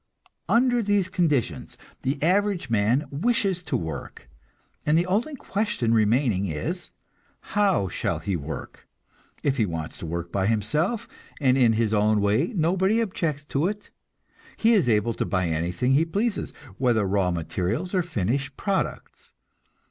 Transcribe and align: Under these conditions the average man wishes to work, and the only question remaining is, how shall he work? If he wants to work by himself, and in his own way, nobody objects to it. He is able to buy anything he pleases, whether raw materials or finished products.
Under 0.49 0.81
these 0.81 1.09
conditions 1.09 1.77
the 2.01 2.17
average 2.23 2.71
man 2.71 3.05
wishes 3.11 3.61
to 3.61 3.77
work, 3.77 4.27
and 4.83 4.97
the 4.97 5.05
only 5.05 5.35
question 5.35 5.93
remaining 5.93 6.47
is, 6.47 6.89
how 7.53 7.87
shall 7.87 8.17
he 8.17 8.35
work? 8.35 8.87
If 9.43 9.57
he 9.57 9.67
wants 9.67 9.99
to 9.99 10.07
work 10.07 10.31
by 10.31 10.47
himself, 10.47 11.07
and 11.39 11.55
in 11.55 11.73
his 11.73 11.93
own 11.93 12.19
way, 12.19 12.47
nobody 12.55 12.99
objects 12.99 13.45
to 13.49 13.67
it. 13.67 13.91
He 14.57 14.73
is 14.73 14.89
able 14.89 15.13
to 15.13 15.23
buy 15.23 15.47
anything 15.49 15.91
he 15.91 16.03
pleases, 16.03 16.51
whether 16.79 17.05
raw 17.05 17.29
materials 17.29 17.93
or 17.93 18.01
finished 18.01 18.57
products. 18.57 19.31